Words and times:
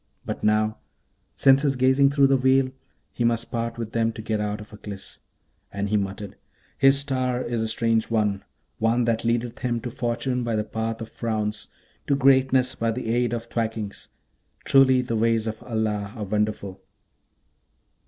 but 0.25 0.43
now, 0.43 0.79
since 1.35 1.61
his 1.61 1.75
gazing 1.75 2.09
through 2.09 2.25
that 2.25 2.37
veil, 2.37 2.69
he 3.11 3.23
must 3.23 3.51
part 3.51 3.77
with 3.77 3.91
them 3.91 4.11
to 4.11 4.19
get 4.23 4.41
out 4.41 4.59
of 4.59 4.73
Aklis.' 4.73 5.19
And 5.71 5.89
he 5.89 5.95
muttered, 5.97 6.37
'His 6.79 6.97
star 6.97 7.39
is 7.43 7.61
a 7.61 7.67
strange 7.67 8.09
one! 8.09 8.43
one 8.79 9.05
that 9.05 9.23
leadeth 9.23 9.59
him 9.59 9.79
to 9.81 9.91
fortune 9.91 10.43
by 10.43 10.55
the 10.55 10.63
path 10.63 11.01
of 11.01 11.09
frowns! 11.09 11.67
to 12.07 12.15
greatness 12.15 12.73
by 12.73 12.89
the 12.89 13.13
aid 13.13 13.31
of 13.31 13.47
thwackings! 13.47 14.09
Truly 14.65 15.03
the 15.03 15.15
ways 15.15 15.45
of 15.45 15.61
Allah 15.61 16.13
are 16.15 16.23
wonderful!' 16.23 16.81